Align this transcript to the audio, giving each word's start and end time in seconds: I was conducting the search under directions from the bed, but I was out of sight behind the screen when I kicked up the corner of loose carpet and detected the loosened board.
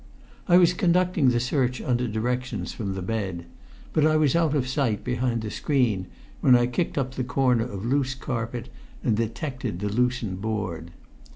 I 0.47 0.57
was 0.57 0.73
conducting 0.73 1.29
the 1.29 1.39
search 1.39 1.79
under 1.79 2.07
directions 2.07 2.73
from 2.73 2.95
the 2.95 3.03
bed, 3.03 3.45
but 3.93 4.03
I 4.03 4.15
was 4.15 4.35
out 4.35 4.55
of 4.55 4.67
sight 4.67 5.03
behind 5.03 5.43
the 5.43 5.51
screen 5.51 6.07
when 6.39 6.55
I 6.55 6.65
kicked 6.65 6.97
up 6.97 7.13
the 7.13 7.23
corner 7.23 7.65
of 7.65 7.85
loose 7.85 8.15
carpet 8.15 8.69
and 9.03 9.15
detected 9.15 9.77
the 9.79 9.89
loosened 9.89 10.41
board. 10.41 10.89